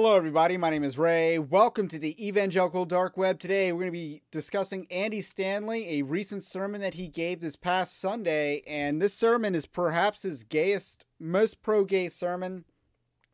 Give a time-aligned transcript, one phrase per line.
[0.00, 0.56] Hello, everybody.
[0.56, 1.40] My name is Ray.
[1.40, 3.40] Welcome to the Evangelical Dark Web.
[3.40, 7.56] Today, we're going to be discussing Andy Stanley, a recent sermon that he gave this
[7.56, 8.62] past Sunday.
[8.64, 12.64] And this sermon is perhaps his gayest, most pro gay sermon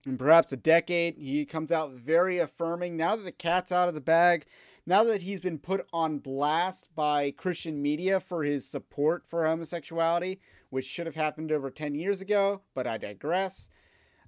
[0.07, 1.19] in perhaps a decade.
[1.19, 2.97] He comes out very affirming.
[2.97, 4.47] Now that the cat's out of the bag,
[4.87, 10.41] now that he's been put on blast by Christian media for his support for homosexuality,
[10.71, 13.69] which should have happened over 10 years ago, but I digress.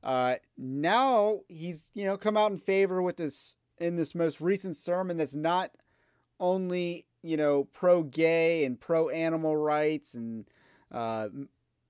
[0.07, 4.77] Uh, now he's you know come out in favor with this in this most recent
[4.77, 5.73] sermon that's not
[6.39, 10.45] only you know pro gay and pro animal rights and
[10.93, 11.27] uh,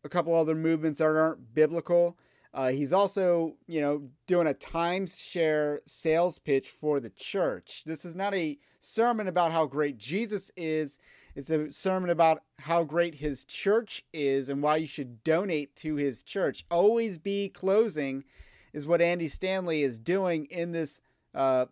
[0.02, 2.16] a couple other movements that aren't biblical.
[2.54, 7.82] Uh, he's also you know doing a timeshare sales pitch for the church.
[7.84, 10.98] This is not a sermon about how great Jesus is.
[11.36, 15.96] It's a sermon about how great his church is and why you should donate to
[15.96, 16.64] his church.
[16.70, 18.24] Always be closing
[18.72, 21.02] is what Andy Stanley is doing in this
[21.34, 21.66] uh,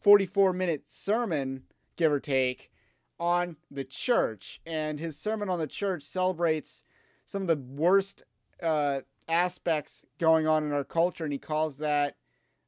[0.00, 1.64] 44 minute sermon,
[1.96, 2.70] give or take,
[3.18, 4.60] on the church.
[4.64, 6.84] And his sermon on the church celebrates
[7.26, 8.22] some of the worst
[8.62, 12.16] uh, aspects going on in our culture, and he calls that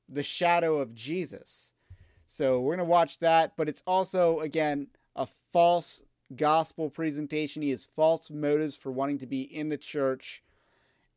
[0.09, 1.73] the shadow of Jesus.
[2.27, 6.03] So we're going to watch that, but it's also, again, a false
[6.35, 7.63] gospel presentation.
[7.63, 10.43] He has false motives for wanting to be in the church,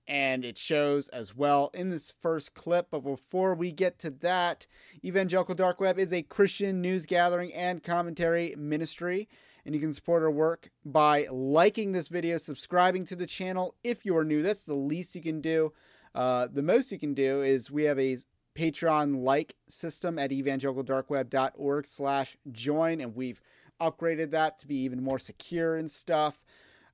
[0.08, 2.88] and it shows as well in this first clip.
[2.92, 4.66] But before we get to that,
[5.03, 9.30] Evangelical Dark Web is a Christian news gathering and commentary ministry.
[9.66, 14.06] And you can support our work by liking this video, subscribing to the channel if
[14.06, 14.41] you are new.
[14.41, 15.74] That's the least you can do.
[16.16, 18.18] Uh, the most you can do is we have a
[18.56, 23.41] Patreon like system at evangelicaldarkweb.org slash join, and we've
[23.79, 26.44] upgraded that to be even more secure and stuff.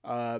[0.04, 0.40] Uh,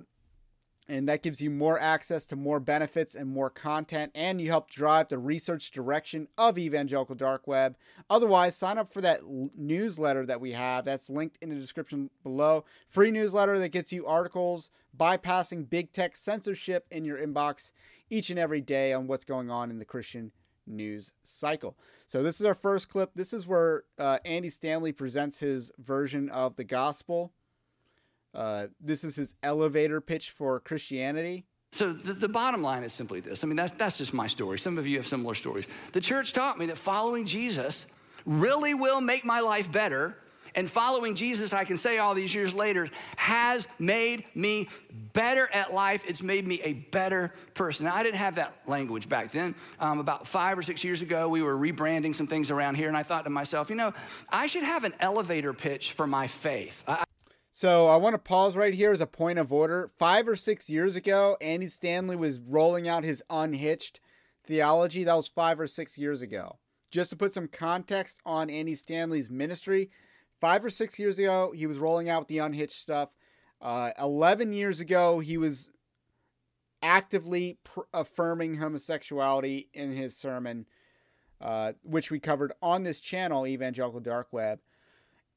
[0.88, 4.70] and that gives you more access to more benefits and more content, and you help
[4.70, 7.76] drive the research direction of Evangelical Dark Web.
[8.10, 10.86] Otherwise, sign up for that l- newsletter that we have.
[10.86, 12.66] That's linked in the description below.
[12.88, 17.72] Free newsletter that gets you articles bypassing big tech censorship in your inbox
[18.10, 20.32] each and every day on what's going on in the Christian
[20.68, 21.76] news cycle.
[22.08, 23.12] So, this is our first clip.
[23.16, 27.34] This is where uh, Andy Stanley presents his version of the gospel.
[28.34, 31.46] Uh, this is his elevator pitch for Christianity.
[31.72, 33.44] So the, the, bottom line is simply this.
[33.44, 34.60] I mean, that's, that's just my story.
[34.60, 35.66] Some of you have similar stories.
[35.92, 37.86] The church taught me that following Jesus
[38.26, 40.18] really will make my life better.
[40.56, 44.70] And following Jesus, I can say all these years later, has made me
[45.14, 46.04] better at life.
[46.08, 47.86] It's made me a better person.
[47.86, 49.56] Now, I didn't have that language back then.
[49.80, 52.96] Um, about five or six years ago, we were rebranding some things around here, and
[52.96, 53.94] I thought to myself, you know,
[54.30, 56.84] I should have an elevator pitch for my faith.
[56.88, 57.04] I,
[57.52, 59.90] so I want to pause right here as a point of order.
[59.98, 64.02] Five or six years ago, Andy Stanley was rolling out his unhitched
[64.46, 65.06] theology.
[65.06, 66.60] That was five or six years ago.
[66.92, 69.90] Just to put some context on Andy Stanley's ministry,
[70.40, 73.10] five or six years ago, he was rolling out the unhitched stuff.
[73.62, 75.70] Uh, 11 years ago, he was
[76.82, 80.66] actively pr- affirming homosexuality in his sermon,
[81.42, 84.60] uh, which we covered on this channel, Evangelical Dark Web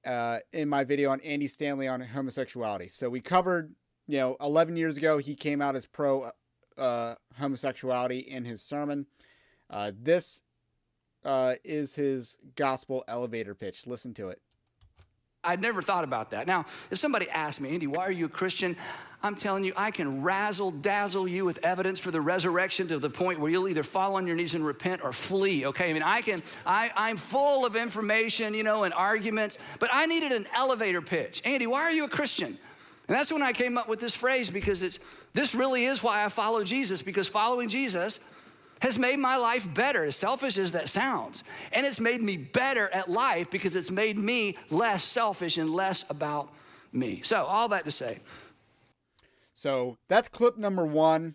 [0.05, 2.89] uh, in my video on Andy Stanley on homosexuality.
[2.89, 3.75] So we covered,
[4.07, 6.31] you know, 11 years ago, he came out as pro
[6.77, 9.07] uh, homosexuality in his sermon.
[9.69, 10.43] Uh, this
[11.25, 13.87] uh, is his gospel elevator pitch.
[13.87, 14.41] Listen to it.
[15.45, 16.47] I'd never thought about that.
[16.47, 18.77] Now, if somebody asked me, Andy, why are you a Christian?
[19.23, 23.11] I'm telling you, I can razzle dazzle you with evidence for the resurrection to the
[23.11, 25.91] point where you'll either fall on your knees and repent or flee, okay?
[25.91, 30.07] I mean, I can, I, I'm full of information, you know, and arguments, but I
[30.07, 31.43] needed an elevator pitch.
[31.45, 32.59] Andy, why are you a Christian?
[33.09, 34.99] And that's when I came up with this phrase because it's,
[35.35, 38.21] this really is why I follow Jesus, because following Jesus
[38.81, 41.45] has made my life better, as selfish as that sounds.
[41.73, 46.05] And it's made me better at life because it's made me less selfish and less
[46.11, 46.53] about
[46.93, 47.21] me.
[47.23, 48.19] So, all that to say.
[49.55, 51.35] So, that's clip number one.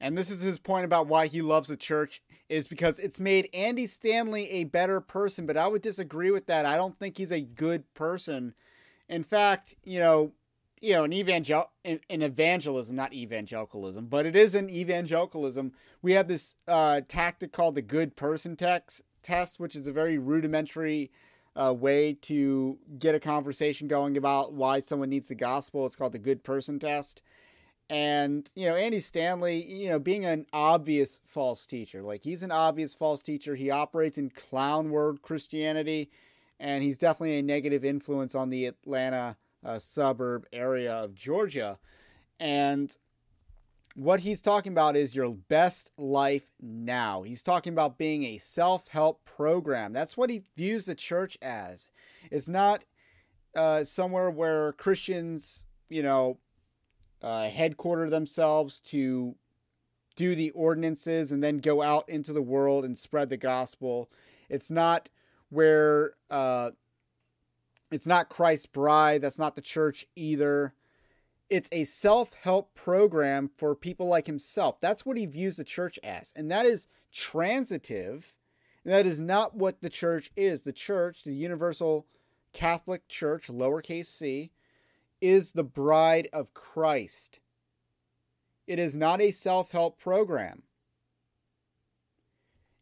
[0.00, 3.48] And this is his point about why he loves the church is because it's made
[3.54, 6.66] Andy Stanley a better person, but I would disagree with that.
[6.66, 8.54] I don't think he's a good person.
[9.08, 10.32] In fact, you know,
[10.80, 15.72] you know, an evangel in, evangelism, not evangelicalism, but it is an evangelicalism.
[16.02, 20.18] We have this uh, tactic called the good person text test, which is a very
[20.18, 21.10] rudimentary
[21.54, 25.84] uh, way to get a conversation going about why someone needs the gospel.
[25.84, 27.20] It's called the good person test.
[27.90, 32.52] And, you know, Andy Stanley, you know, being an obvious false teacher, like he's an
[32.52, 33.56] obvious false teacher.
[33.56, 36.08] He operates in clown word Christianity,
[36.60, 41.78] and he's definitely a negative influence on the Atlanta uh, suburb area of Georgia.
[42.38, 42.96] And
[43.94, 47.22] what he's talking about is your best life now.
[47.22, 49.92] He's talking about being a self help program.
[49.92, 51.90] That's what he views the church as.
[52.30, 52.84] It's not
[53.54, 56.38] uh, somewhere where Christians, you know,
[57.22, 59.34] uh, headquarter themselves to
[60.16, 64.10] do the ordinances and then go out into the world and spread the gospel.
[64.48, 65.08] It's not
[65.48, 66.70] where uh,
[67.90, 69.22] it's not Christ's bride.
[69.22, 70.74] That's not the church either.
[71.48, 74.80] It's a self help program for people like himself.
[74.80, 76.32] That's what he views the church as.
[76.36, 78.36] And that is transitive.
[78.84, 80.62] And that is not what the church is.
[80.62, 82.06] The church, the universal
[82.52, 84.52] Catholic Church, lowercase c,
[85.20, 87.40] is the bride of Christ.
[88.66, 90.62] It is not a self help program.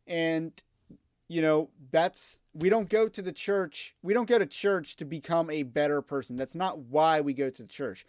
[0.06, 0.52] And
[1.28, 3.94] you know, that's we don't go to the church.
[4.02, 6.36] We don't go to church to become a better person.
[6.36, 8.06] That's not why we go to the church.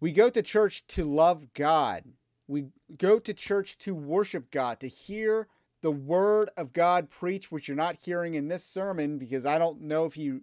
[0.00, 2.04] We go to church to love God.
[2.48, 5.46] We go to church to worship God, to hear
[5.82, 9.82] the word of God preached, which you're not hearing in this sermon because I don't
[9.82, 10.42] know if you.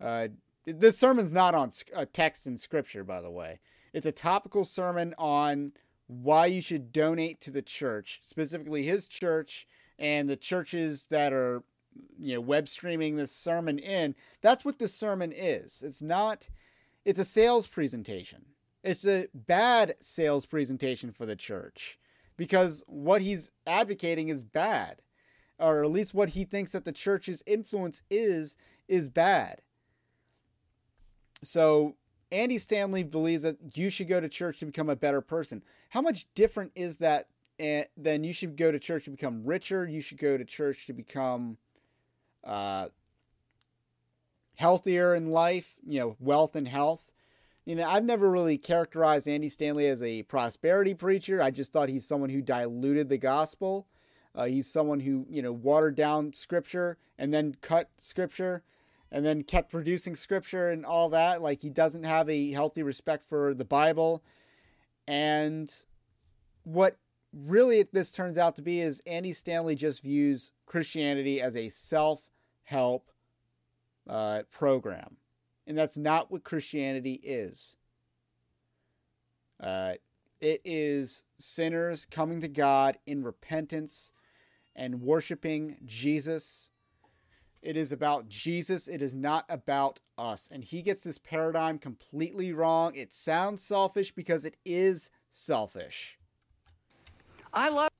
[0.00, 0.28] Uh,
[0.64, 3.60] this sermon's not on a text in scripture, by the way.
[3.92, 5.72] It's a topical sermon on
[6.08, 9.66] why you should donate to the church, specifically his church
[9.98, 11.62] and the churches that are
[12.18, 15.82] you know web streaming this sermon in that's what this sermon is.
[15.84, 16.48] It's not
[17.04, 18.46] it's a sales presentation.
[18.82, 21.98] It's a bad sales presentation for the church
[22.36, 25.02] because what he's advocating is bad
[25.58, 28.56] or at least what he thinks that the church's influence is
[28.88, 29.62] is bad.
[31.42, 31.96] So
[32.30, 35.62] Andy Stanley believes that you should go to church to become a better person.
[35.90, 37.28] How much different is that
[37.58, 39.86] and then you should go to church to become richer.
[39.86, 41.58] You should go to church to become
[42.44, 42.88] uh,
[44.56, 47.10] healthier in life, you know, wealth and health.
[47.64, 51.42] You know, I've never really characterized Andy Stanley as a prosperity preacher.
[51.42, 53.86] I just thought he's someone who diluted the gospel.
[54.34, 58.62] Uh, he's someone who, you know, watered down scripture and then cut scripture
[59.10, 61.40] and then kept producing scripture and all that.
[61.42, 64.22] Like he doesn't have a healthy respect for the Bible.
[65.08, 65.74] And
[66.64, 66.98] what
[67.36, 72.22] really this turns out to be is Andy Stanley just views Christianity as a self
[72.64, 73.10] help
[74.08, 75.16] uh, program.
[75.66, 77.76] And that's not what Christianity is.
[79.60, 79.94] Uh,
[80.40, 84.12] it is sinners coming to God in repentance
[84.74, 86.70] and worshiping Jesus.
[87.62, 88.86] It is about Jesus.
[88.86, 90.48] It is not about us.
[90.52, 92.94] And he gets this paradigm completely wrong.
[92.94, 96.18] It sounds selfish because it is selfish.
[97.56, 97.90] I love.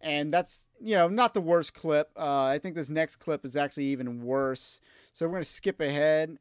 [0.00, 2.10] And that's you know not the worst clip.
[2.16, 4.80] Uh, I think this next clip is actually even worse.
[5.14, 6.38] So we're gonna skip ahead.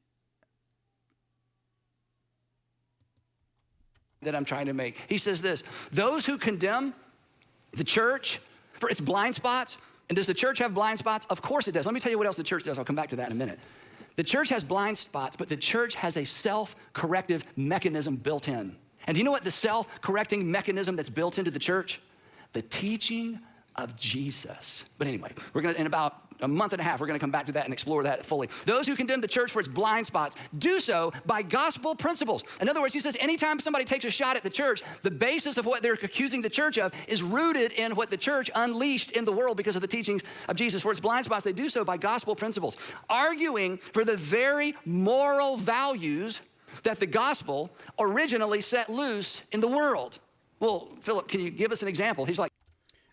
[4.22, 4.98] That I'm trying to make.
[5.08, 6.94] He says this: those who condemn
[7.74, 8.40] the church
[8.74, 9.78] for its blind spots.
[10.08, 11.26] And does the church have blind spots?
[11.32, 11.86] Of course it does.
[11.88, 12.78] Let me tell you what else the church does.
[12.78, 13.58] I'll come back to that in a minute.
[14.18, 18.76] The church has blind spots, but the church has a self corrective mechanism built in.
[19.08, 22.02] And do you know what the self correcting mechanism that's built into the church?
[22.56, 23.38] The teaching
[23.76, 24.86] of Jesus.
[24.98, 27.48] But anyway, we're gonna, in about a month and a half, we're gonna come back
[27.48, 28.48] to that and explore that fully.
[28.66, 32.46] Those who condemn the church for its blind spots do so by gospel principles.
[32.62, 35.58] In other words, he says anytime somebody takes a shot at the church, the basis
[35.58, 39.26] of what they're accusing the church of is rooted in what the church unleashed in
[39.26, 40.82] the world because of the teachings of Jesus.
[40.82, 42.78] For its blind spots, they do so by gospel principles,
[43.10, 46.40] arguing for the very moral values
[46.84, 47.70] that the gospel
[48.00, 50.20] originally set loose in the world.
[50.60, 52.26] Well, Philip, can you give us an example?
[52.26, 52.52] He's like,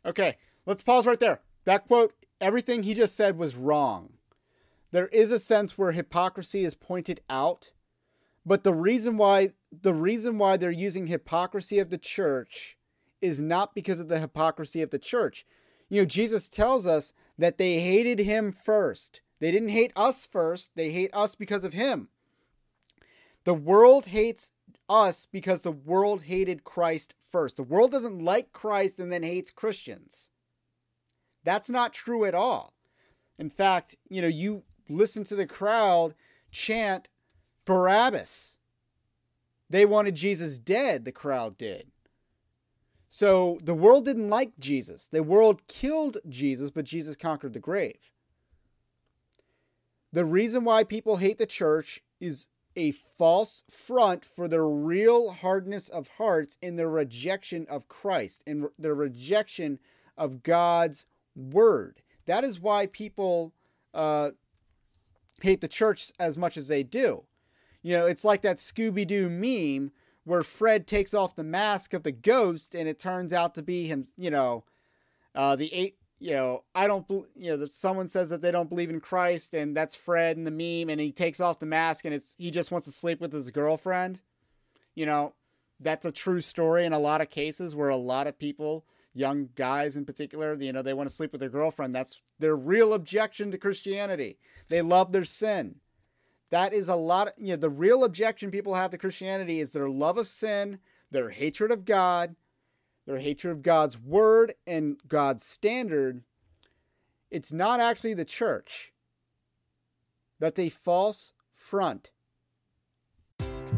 [0.05, 1.41] Okay, let's pause right there.
[1.65, 4.15] That quote, everything he just said was wrong.
[4.91, 7.71] There is a sense where hypocrisy is pointed out,
[8.45, 12.77] but the reason why the reason why they're using hypocrisy of the church
[13.23, 15.47] is not because of the hypocrisy of the church.
[15.89, 19.23] You know, Jesus tells us that they hated him first.
[19.39, 22.09] They didn't hate us first, they hate us because of him.
[23.45, 24.51] The world hates
[24.93, 27.57] us because the world hated Christ first.
[27.57, 30.31] The world doesn't like Christ and then hates Christians.
[31.45, 32.75] That's not true at all.
[33.39, 36.15] In fact, you know, you listen to the crowd
[36.51, 37.09] chant
[37.65, 38.59] Barabbas.
[39.71, 41.87] They wanted Jesus dead, the crowd did.
[43.09, 45.09] So the world didn't like Jesus.
[45.09, 48.11] The world killed Jesus, but Jesus conquered the grave.
[50.13, 55.89] The reason why people hate the church is a false front for their real hardness
[55.89, 59.79] of hearts in their rejection of Christ, in their rejection
[60.17, 62.03] of God's word.
[62.27, 63.53] That is why people
[63.93, 64.31] uh,
[65.41, 67.25] hate the church as much as they do.
[67.83, 69.93] You know, it's like that Scooby Doo meme
[70.25, 73.87] where Fred takes off the mask of the ghost and it turns out to be
[73.87, 74.65] him, you know,
[75.35, 78.69] uh, the eight, you know, I don't, you know, that someone says that they don't
[78.69, 82.05] believe in Christ and that's Fred in the meme and he takes off the mask
[82.05, 84.21] and it's, he just wants to sleep with his girlfriend.
[84.95, 85.35] You know,
[85.81, 89.49] that's a true story in a lot of cases where a lot of people, young
[89.57, 91.93] guys in particular, you know, they want to sleep with their girlfriend.
[91.93, 94.39] That's their real objection to Christianity.
[94.69, 95.81] They love their sin.
[96.51, 97.29] That is a lot.
[97.29, 100.79] Of, you know, the real objection people have to Christianity is their love of sin,
[101.11, 102.37] their hatred of God,
[103.07, 106.23] their hatred of God's word and God's standard.
[107.31, 108.93] It's not actually the church.
[110.39, 112.11] That's a false front.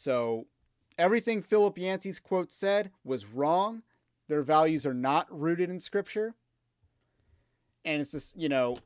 [0.00, 0.46] So
[0.96, 3.82] everything Philip Yancey's quote said was wrong.
[4.28, 6.32] Their values are not rooted in scripture.
[7.84, 8.78] And it's just, you know,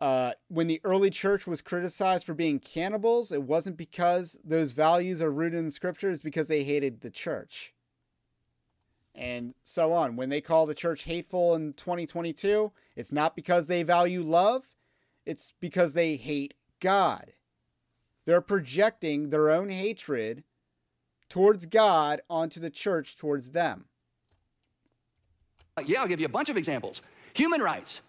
[0.00, 5.20] uh, when the early church was criticized for being cannibals, it wasn't because those values
[5.20, 7.74] are rooted in scripture, it's because they hated the church.
[9.12, 10.14] And so on.
[10.14, 14.66] When they call the church hateful in 2022, it's not because they value love,
[15.24, 17.32] it's because they hate God.
[18.26, 20.44] They're projecting their own hatred
[21.28, 23.86] towards God onto the church towards them.
[25.84, 27.02] Yeah, I'll give you a bunch of examples
[27.34, 28.02] human rights,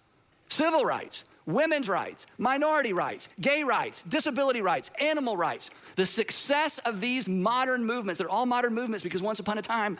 [0.49, 5.69] civil rights, women's rights, minority rights, gay rights, disability rights, animal rights.
[5.95, 9.97] The success of these modern movements, they're all modern movements because once upon a time,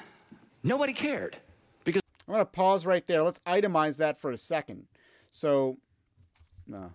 [0.63, 1.37] nobody cared.
[1.83, 3.21] Because I'm going to pause right there.
[3.21, 4.85] Let's itemize that for a second.
[5.29, 5.77] So,
[6.67, 6.91] no.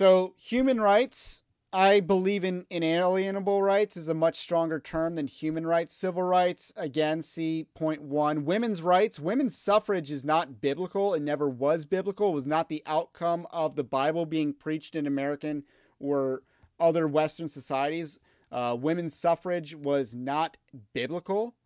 [0.00, 1.42] So, human rights,
[1.74, 5.94] I believe in inalienable rights is a much stronger term than human rights.
[5.94, 8.46] Civil rights, again, see point one.
[8.46, 11.12] Women's rights, women's suffrage is not biblical.
[11.12, 12.30] It never was biblical.
[12.30, 15.64] It was not the outcome of the Bible being preached in American
[15.98, 16.44] or
[16.80, 18.18] other Western societies.
[18.50, 20.56] Uh, women's suffrage was not
[20.94, 21.56] biblical.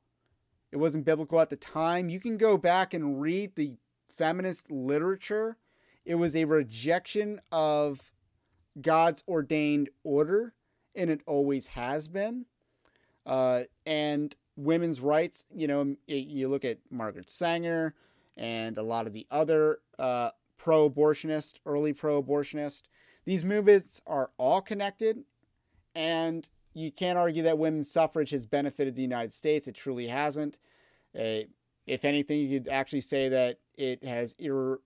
[0.72, 2.08] It wasn't biblical at the time.
[2.08, 3.74] You can go back and read the
[4.12, 5.56] feminist literature.
[6.04, 8.10] It was a rejection of
[8.80, 10.54] God's ordained order,
[10.94, 12.46] and it always has been.
[13.26, 17.94] Uh, and women's rights, you know, you look at Margaret Sanger
[18.36, 22.82] and a lot of the other uh, pro abortionist, early pro abortionist.
[23.24, 25.24] These movements are all connected,
[25.94, 29.68] and you can't argue that women's suffrage has benefited the United States.
[29.68, 30.58] It truly hasn't.
[31.18, 31.46] Uh,
[31.86, 34.78] if anything, you could actually say that it has irre-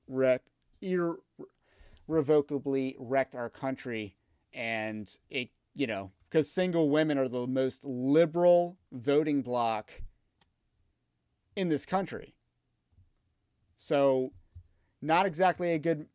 [2.08, 4.16] irrevocably wrecked our country.
[4.52, 9.90] And it you know because single women are the most liberal voting bloc
[11.56, 12.34] in this country.
[13.76, 14.32] So
[15.00, 16.06] not exactly a good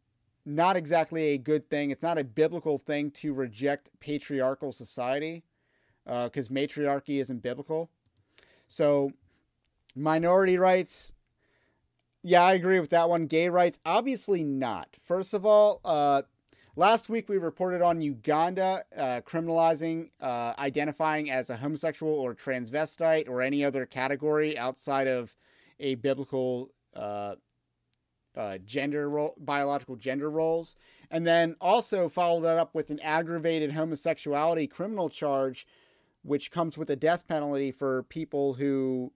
[0.45, 1.91] not exactly a good thing.
[1.91, 5.43] It's not a biblical thing to reject patriarchal society
[6.05, 7.89] because uh, matriarchy isn't biblical.
[8.67, 9.11] So
[9.95, 11.13] minority rights
[12.23, 13.27] yeah, I agree with that one.
[13.27, 14.95] Gay rights, obviously not.
[15.03, 16.21] First of all, uh,
[16.77, 23.27] last week we reported on Uganda uh, criminalizing uh, identifying as a homosexual or transvestite
[23.27, 25.35] or any other category outside of
[25.81, 27.35] a biblical uh,
[28.37, 30.77] uh, gender role, biological gender roles,
[31.11, 35.67] and then also followed that up with an aggravated homosexuality criminal charge,
[36.23, 39.11] which comes with a death penalty for people who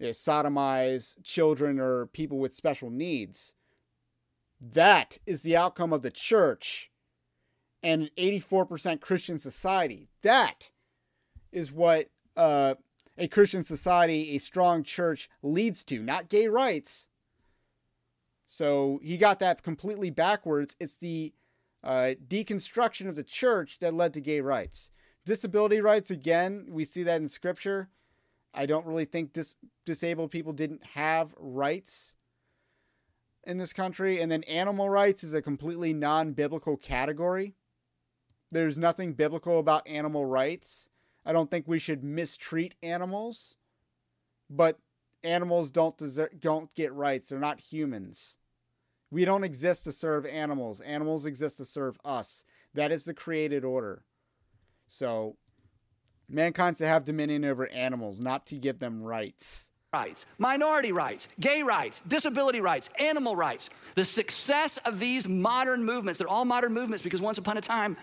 [0.00, 3.54] uh, sodomize children or people with special needs.
[4.60, 6.90] That is the outcome of the church
[7.82, 10.08] and an 84% Christian society.
[10.22, 10.70] That
[11.52, 12.74] is what uh,
[13.18, 17.08] a Christian society, a strong church leads to, not gay rights.
[18.46, 20.76] So he got that completely backwards.
[20.80, 21.34] It's the
[21.82, 24.90] uh, deconstruction of the church that led to gay rights.
[25.24, 27.88] Disability rights, again, we see that in scripture.
[28.54, 32.14] I don't really think dis- disabled people didn't have rights
[33.44, 34.20] in this country.
[34.20, 37.54] And then animal rights is a completely non biblical category.
[38.50, 40.88] There's nothing biblical about animal rights.
[41.26, 43.56] I don't think we should mistreat animals,
[44.48, 44.78] but
[45.22, 47.28] animals don't deserve, don't get rights.
[47.28, 48.36] They're not humans.
[49.10, 50.80] We don't exist to serve animals.
[50.80, 52.44] Animals exist to serve us.
[52.74, 54.04] That is the created order.
[54.86, 55.36] So
[56.28, 59.70] Mankind's to have dominion over animals, not to give them rights.
[59.92, 63.70] Rights, minority rights, gay rights, disability rights, animal rights.
[63.94, 67.96] The success of these modern movements, they're all modern movements because once upon a time,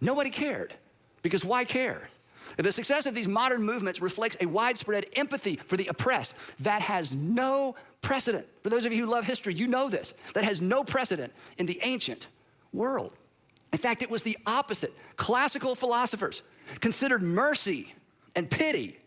[0.00, 0.74] nobody cared.
[1.22, 2.10] Because why care?
[2.58, 7.14] The success of these modern movements reflects a widespread empathy for the oppressed that has
[7.14, 8.46] no precedent.
[8.62, 10.12] For those of you who love history, you know this.
[10.34, 12.26] That has no precedent in the ancient
[12.72, 13.14] world.
[13.72, 14.92] In fact, it was the opposite.
[15.16, 16.42] Classical philosophers
[16.80, 17.94] considered mercy
[18.34, 18.98] and pity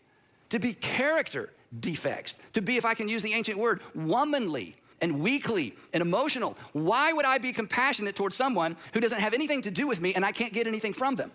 [0.50, 5.20] to be character defects, to be, if I can use the ancient word, womanly and
[5.20, 6.56] weakly and emotional.
[6.72, 10.14] Why would I be compassionate towards someone who doesn't have anything to do with me
[10.14, 11.30] and I can't get anything from them?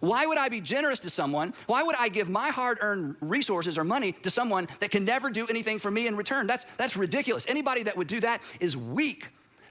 [0.00, 1.54] Why would I be generous to someone?
[1.66, 5.30] Why would I give my hard earned resources or money to someone that can never
[5.30, 6.46] do anything for me in return?
[6.46, 7.46] That's, that's ridiculous.
[7.46, 9.28] Anybody that would do that is weak.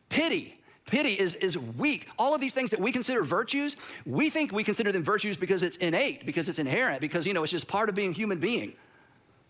[0.08, 2.08] Pity Pity is, is weak.
[2.18, 5.64] All of these things that we consider virtues, we think we consider them virtues because
[5.64, 8.40] it's innate, because it's inherent, because, you know, it's just part of being a human
[8.40, 8.74] being.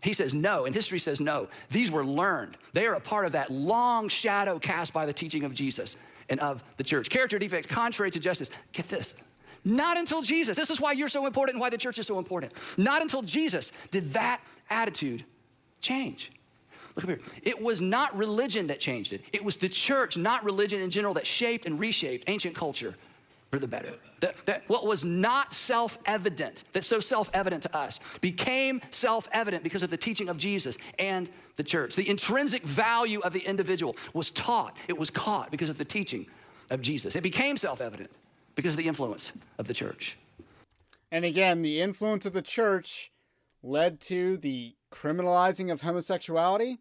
[0.04, 1.48] He says no, and history says no.
[1.70, 2.58] These were learned.
[2.74, 5.96] They are a part of that long shadow cast by the teaching of Jesus
[6.30, 7.10] and of the church.
[7.10, 8.50] Character defects, contrary to justice.
[8.74, 9.14] Get this.
[9.64, 12.18] Not until Jesus, this is why you're so important and why the church is so
[12.18, 12.54] important.
[12.78, 15.24] Not until Jesus did that attitude
[15.82, 16.32] change.
[16.96, 17.20] Look here.
[17.44, 19.22] It was not religion that changed it.
[19.32, 22.96] It was the church, not religion in general, that shaped and reshaped ancient culture
[23.52, 23.94] for the better.
[24.22, 29.28] That, that what was not self evident, that's so self evident to us, became self
[29.32, 31.96] evident because of the teaching of Jesus and the church.
[31.96, 36.28] The intrinsic value of the individual was taught, it was caught because of the teaching
[36.70, 37.16] of Jesus.
[37.16, 38.10] It became self evident
[38.56, 40.18] because of the influence of the church.
[41.12, 43.12] And again, the influence of the church
[43.64, 46.80] led to the criminalizing of homosexuality.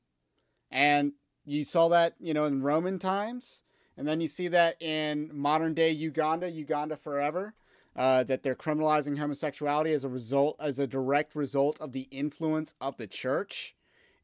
[0.71, 1.13] And
[1.45, 3.63] you saw that, you know, in Roman times.
[3.97, 7.55] And then you see that in modern day Uganda, Uganda forever,
[7.97, 12.75] uh, that they're criminalizing homosexuality as a result, as a direct result of the influence
[12.81, 13.75] of the church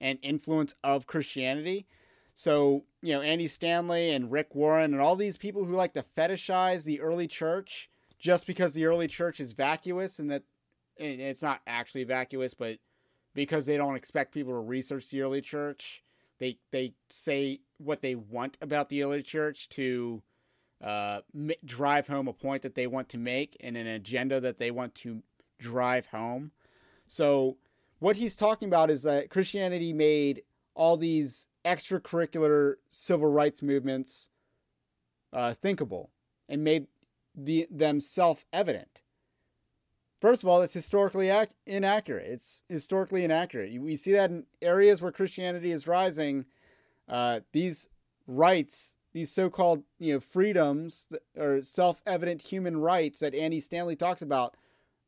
[0.01, 1.87] and influence of Christianity.
[2.35, 6.05] So, you know, Andy Stanley and Rick Warren and all these people who like to
[6.17, 10.43] fetishize the early church just because the early church is vacuous and that
[10.99, 12.79] and it's not actually vacuous, but
[13.37, 16.03] because they don't expect people to research the early church.
[16.39, 20.23] They they say what they want about the early church to
[20.83, 21.21] uh,
[21.65, 24.95] drive home a point that they want to make and an agenda that they want
[24.97, 25.23] to
[25.59, 26.51] drive home.
[27.07, 27.59] So
[27.99, 30.43] what he's talking about is that Christianity made
[30.75, 34.31] all these extracurricular civil rights movements
[35.33, 36.11] uh, thinkable
[36.49, 36.87] and made
[37.35, 39.01] the, them self-evident.
[40.19, 42.27] First of all, it's historically ac- inaccurate.
[42.27, 43.81] It's historically inaccurate.
[43.81, 46.47] We see that in areas where Christianity is rising.
[47.09, 47.89] Uh, these
[48.27, 54.57] rights, these so-called you know freedoms or self-evident human rights that Andy Stanley talks about,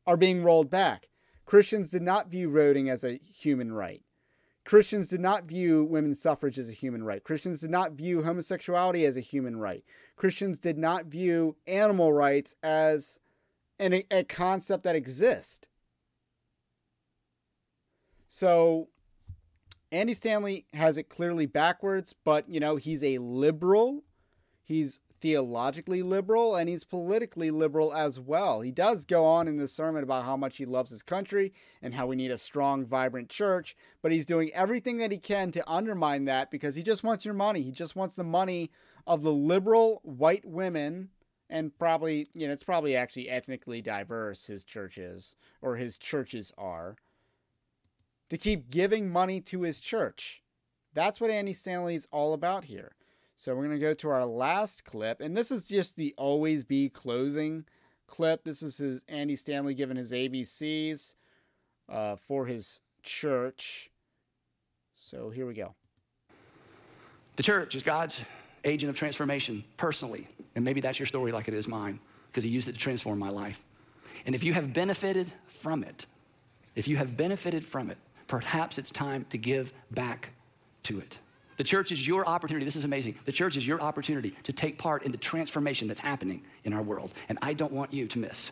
[0.05, 1.09] are being rolled back.
[1.45, 4.03] Christians did not view voting as a human right.
[4.63, 7.23] Christians did not view women's suffrage as a human right.
[7.23, 9.83] Christians did not view homosexuality as a human right.
[10.15, 13.19] Christians did not view animal rights as
[13.79, 15.65] and a, a concept that exists.
[18.27, 18.89] So
[19.91, 24.03] Andy Stanley has it clearly backwards, but you know, he's a liberal.
[24.63, 28.61] He's theologically liberal and he's politically liberal as well.
[28.61, 31.93] He does go on in the sermon about how much he loves his country and
[31.93, 35.69] how we need a strong, vibrant church, but he's doing everything that he can to
[35.69, 37.61] undermine that because he just wants your money.
[37.61, 38.71] He just wants the money
[39.05, 41.09] of the liberal white women
[41.49, 46.53] and probably, you know, it's probably actually ethnically diverse his church is or his churches
[46.57, 46.95] are
[48.29, 50.43] to keep giving money to his church.
[50.93, 52.93] That's what Andy Stanley's all about here.
[53.37, 56.65] So we're going to go to our last clip, and this is just the always
[56.65, 57.65] be closing
[58.05, 58.43] clip.
[58.43, 61.15] This is his Andy Stanley giving his ABCs
[61.87, 63.91] uh, for his church.
[64.93, 65.73] So here we go.
[67.37, 68.25] The church is God's
[68.63, 72.49] agent of transformation personally, and maybe that's your story like it is mine, because He
[72.49, 73.61] used it to transform my life.
[74.25, 76.05] And if you have benefited from it,
[76.75, 80.29] if you have benefited from it, perhaps it's time to give back
[80.83, 81.17] to it.
[81.57, 82.63] The church is your opportunity.
[82.63, 83.15] This is amazing.
[83.25, 86.81] The church is your opportunity to take part in the transformation that's happening in our
[86.81, 87.13] world.
[87.27, 88.51] And I don't want you to miss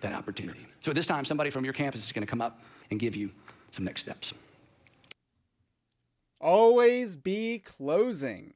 [0.00, 0.66] that opportunity.
[0.80, 3.14] So at this time, somebody from your campus is going to come up and give
[3.14, 3.30] you
[3.70, 4.34] some next steps.
[6.40, 8.52] Always be closing.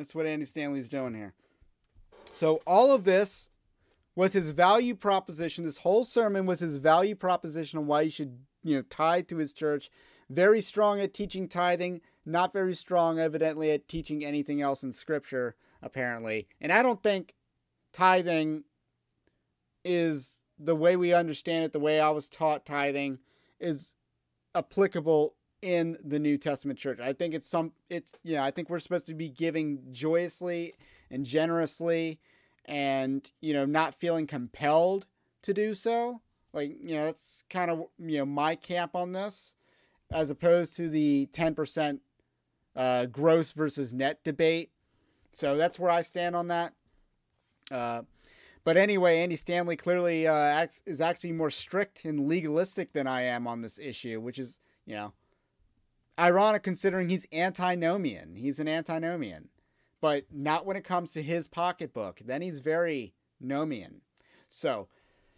[0.00, 1.34] That's what Andy Stanley's doing here.
[2.32, 3.50] So all of this
[4.16, 5.62] was his value proposition.
[5.62, 9.36] This whole sermon was his value proposition on why you should, you know, tithe to
[9.36, 9.90] his church.
[10.30, 15.54] Very strong at teaching tithing, not very strong, evidently, at teaching anything else in Scripture,
[15.82, 16.48] apparently.
[16.62, 17.34] And I don't think
[17.92, 18.64] tithing
[19.84, 23.18] is the way we understand it, the way I was taught tithing,
[23.58, 23.96] is
[24.54, 27.00] applicable in the New Testament church.
[27.00, 30.74] I think it's some it's you know, I think we're supposed to be giving joyously
[31.10, 32.20] and generously
[32.64, 35.06] and you know, not feeling compelled
[35.42, 36.20] to do so.
[36.52, 39.54] Like, you know, that's kind of you know, my camp on this
[40.12, 42.00] as opposed to the 10%
[42.74, 44.70] uh, gross versus net debate.
[45.32, 46.72] So that's where I stand on that.
[47.70, 48.02] Uh,
[48.64, 53.22] but anyway, Andy Stanley clearly uh, acts, is actually more strict and legalistic than I
[53.22, 55.12] am on this issue, which is, you know,
[56.20, 58.36] ironic considering he's antinomian.
[58.36, 59.48] He's an antinomian,
[60.00, 62.20] but not when it comes to his pocketbook.
[62.24, 64.00] Then he's very nomian.
[64.48, 64.88] So,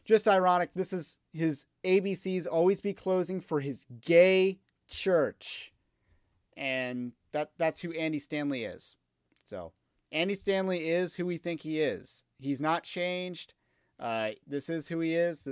[0.04, 0.70] just ironic.
[0.74, 5.72] This is his ABCs always be closing for his gay church.
[6.56, 8.96] And that that's who Andy Stanley is.
[9.44, 9.72] So
[10.10, 12.24] Andy Stanley is who we think he is.
[12.38, 13.54] He's not changed.
[13.98, 15.46] Uh, this is who he is.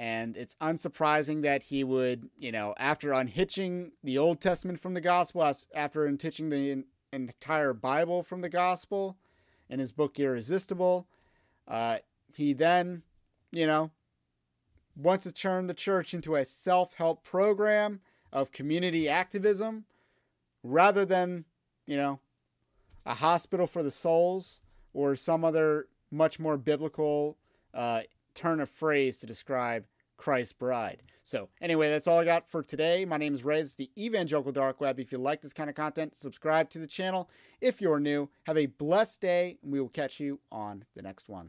[0.00, 5.00] And it's unsurprising that he would, you know, after unhitching the Old Testament from the
[5.02, 9.18] Gospel, after unhitching the entire Bible from the Gospel
[9.68, 11.06] in his book Irresistible,
[11.68, 11.98] uh,
[12.34, 13.02] he then,
[13.52, 13.90] you know,
[14.96, 18.00] wants to turn the church into a self help program
[18.32, 19.84] of community activism
[20.62, 21.44] rather than,
[21.84, 22.20] you know,
[23.04, 24.62] a hospital for the souls
[24.94, 27.36] or some other much more biblical
[27.74, 28.00] uh,
[28.34, 29.84] turn of phrase to describe
[30.20, 31.02] Christ's bride.
[31.24, 33.06] So, anyway, that's all I got for today.
[33.06, 35.00] My name is Rez, the Evangelical Dark Web.
[35.00, 37.30] If you like this kind of content, subscribe to the channel.
[37.62, 41.30] If you're new, have a blessed day, and we will catch you on the next
[41.30, 41.48] one.